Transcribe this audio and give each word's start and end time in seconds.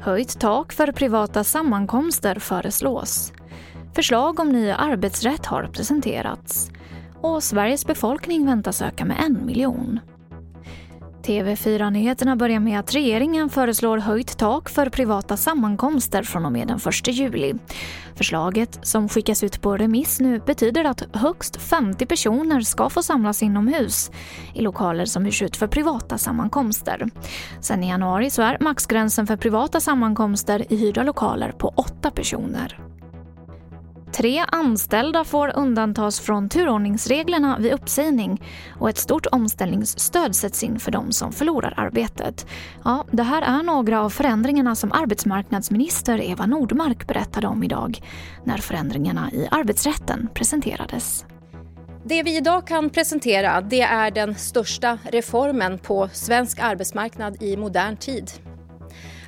Höjt 0.00 0.40
tak 0.40 0.72
för 0.72 0.92
privata 0.92 1.44
sammankomster 1.44 2.38
föreslås. 2.38 3.32
Förslag 3.94 4.40
om 4.40 4.48
ny 4.48 4.70
arbetsrätt 4.70 5.46
har 5.46 5.66
presenterats. 5.66 6.70
Och 7.22 7.42
Sveriges 7.42 7.86
befolkning 7.86 8.46
väntas 8.46 8.82
öka 8.82 9.04
med 9.04 9.16
en 9.26 9.46
miljon. 9.46 10.00
TV4-nyheterna 11.28 12.36
börjar 12.36 12.60
med 12.60 12.80
att 12.80 12.94
regeringen 12.94 13.48
föreslår 13.48 13.98
höjt 13.98 14.38
tak 14.38 14.68
för 14.68 14.90
privata 14.90 15.36
sammankomster 15.36 16.22
från 16.22 16.46
och 16.46 16.52
med 16.52 16.68
den 16.68 16.76
1 16.76 17.08
juli. 17.08 17.54
Förslaget, 18.14 18.78
som 18.82 19.08
skickas 19.08 19.44
ut 19.44 19.62
på 19.62 19.76
remiss 19.76 20.20
nu, 20.20 20.40
betyder 20.46 20.84
att 20.84 21.02
högst 21.12 21.56
50 21.62 22.06
personer 22.06 22.60
ska 22.60 22.90
få 22.90 23.02
samlas 23.02 23.42
inomhus 23.42 24.10
i 24.54 24.60
lokaler 24.60 25.04
som 25.04 25.24
hyrs 25.24 25.42
ut 25.42 25.56
för 25.56 25.66
privata 25.66 26.18
sammankomster. 26.18 27.10
Sen 27.60 27.84
i 27.84 27.88
januari 27.88 28.30
så 28.30 28.42
är 28.42 28.56
maxgränsen 28.60 29.26
för 29.26 29.36
privata 29.36 29.80
sammankomster 29.80 30.72
i 30.72 30.76
hyrda 30.76 31.02
lokaler 31.02 31.52
på 31.52 31.72
8 31.76 32.10
personer. 32.10 32.87
Tre 34.18 34.44
anställda 34.48 35.24
får 35.24 35.56
undantas 35.56 36.20
från 36.20 36.48
turordningsreglerna 36.48 37.58
vid 37.58 37.72
uppsägning 37.72 38.42
och 38.78 38.88
ett 38.88 38.98
stort 38.98 39.26
omställningsstöd 39.26 40.36
sätts 40.36 40.62
in 40.62 40.78
för 40.78 40.90
de 40.90 41.12
som 41.12 41.32
förlorar 41.32 41.74
arbetet. 41.76 42.46
Ja, 42.84 43.04
det 43.10 43.22
här 43.22 43.42
är 43.42 43.62
några 43.62 44.02
av 44.02 44.10
förändringarna 44.10 44.74
som 44.74 44.92
arbetsmarknadsminister 44.92 46.20
Eva 46.20 46.46
Nordmark 46.46 47.06
berättade 47.06 47.46
om 47.46 47.64
idag 47.64 48.00
när 48.44 48.58
förändringarna 48.58 49.30
i 49.32 49.48
arbetsrätten 49.50 50.28
presenterades. 50.34 51.24
Det 52.04 52.22
vi 52.22 52.36
idag 52.36 52.66
kan 52.66 52.90
presentera 52.90 53.60
det 53.60 53.82
är 53.82 54.10
den 54.10 54.34
största 54.34 54.98
reformen 55.12 55.78
på 55.78 56.08
svensk 56.12 56.58
arbetsmarknad 56.58 57.42
i 57.42 57.56
modern 57.56 57.96
tid. 57.96 58.30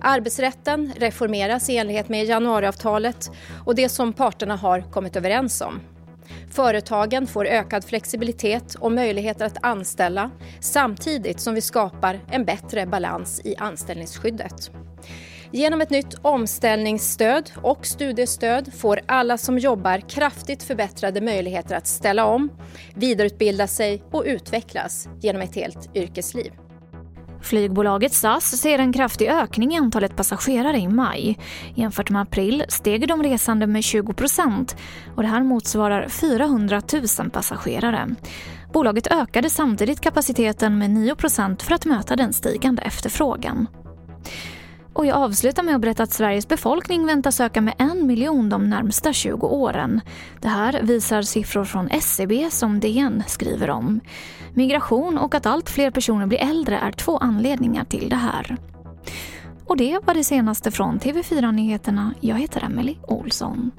Arbetsrätten 0.00 0.92
reformeras 0.96 1.70
i 1.70 1.76
enlighet 1.76 2.08
med 2.08 2.24
januariavtalet 2.24 3.30
och 3.64 3.74
det 3.74 3.88
som 3.88 4.12
parterna 4.12 4.56
har 4.56 4.80
kommit 4.80 5.16
överens 5.16 5.60
om. 5.60 5.80
Företagen 6.50 7.26
får 7.26 7.46
ökad 7.46 7.84
flexibilitet 7.84 8.74
och 8.74 8.92
möjligheter 8.92 9.46
att 9.46 9.64
anställa 9.64 10.30
samtidigt 10.60 11.40
som 11.40 11.54
vi 11.54 11.60
skapar 11.60 12.20
en 12.30 12.44
bättre 12.44 12.86
balans 12.86 13.40
i 13.44 13.56
anställningsskyddet. 13.56 14.70
Genom 15.50 15.80
ett 15.80 15.90
nytt 15.90 16.14
omställningsstöd 16.22 17.50
och 17.62 17.86
studiestöd 17.86 18.72
får 18.74 19.00
alla 19.06 19.38
som 19.38 19.58
jobbar 19.58 20.08
kraftigt 20.08 20.62
förbättrade 20.62 21.20
möjligheter 21.20 21.76
att 21.76 21.86
ställa 21.86 22.24
om, 22.24 22.50
vidareutbilda 22.94 23.66
sig 23.66 24.02
och 24.10 24.22
utvecklas 24.26 25.08
genom 25.20 25.42
ett 25.42 25.54
helt 25.54 25.96
yrkesliv. 25.96 26.52
Flygbolaget 27.42 28.12
SAS 28.12 28.60
ser 28.60 28.78
en 28.78 28.92
kraftig 28.92 29.28
ökning 29.28 29.74
i 29.74 29.76
antalet 29.76 30.16
passagerare 30.16 30.78
i 30.78 30.88
maj. 30.88 31.38
Jämfört 31.74 32.10
med 32.10 32.22
april 32.22 32.64
steg 32.68 33.08
de 33.08 33.22
resande 33.22 33.66
med 33.66 33.84
20 33.84 34.12
procent 34.12 34.76
och 35.16 35.22
det 35.22 35.28
här 35.28 35.42
motsvarar 35.42 36.08
400 36.08 36.82
000 37.18 37.30
passagerare. 37.30 38.08
Bolaget 38.72 39.06
ökade 39.06 39.50
samtidigt 39.50 40.00
kapaciteten 40.00 40.78
med 40.78 40.90
9 40.90 41.14
procent 41.14 41.62
för 41.62 41.74
att 41.74 41.84
möta 41.84 42.16
den 42.16 42.32
stigande 42.32 42.82
efterfrågan. 42.82 43.66
Och 44.98 45.06
jag 45.06 45.16
avslutar 45.16 45.62
med 45.62 45.74
att 45.74 45.80
berätta 45.80 46.02
att 46.02 46.12
Sveriges 46.12 46.48
befolkning 46.48 47.06
väntas 47.06 47.40
öka 47.40 47.60
med 47.60 47.74
en 47.78 48.06
miljon 48.06 48.48
de 48.48 48.70
närmsta 48.70 49.12
20 49.12 49.46
åren. 49.46 50.00
Det 50.40 50.48
här 50.48 50.82
visar 50.82 51.22
siffror 51.22 51.64
från 51.64 51.88
SCB 51.88 52.50
som 52.50 52.80
DN 52.80 53.22
skriver 53.26 53.70
om. 53.70 54.00
Migration 54.54 55.18
och 55.18 55.34
att 55.34 55.46
allt 55.46 55.70
fler 55.70 55.90
personer 55.90 56.26
blir 56.26 56.38
äldre 56.38 56.78
är 56.78 56.92
två 56.92 57.16
anledningar 57.16 57.84
till 57.84 58.08
det 58.08 58.16
här. 58.16 58.56
Och 59.66 59.76
det 59.76 59.98
var 60.04 60.14
det 60.14 60.24
senaste 60.24 60.70
från 60.70 60.98
TV4 60.98 61.52
Nyheterna. 61.52 62.14
Jag 62.20 62.36
heter 62.36 62.64
Emily 62.64 62.96
Olsson. 63.02 63.70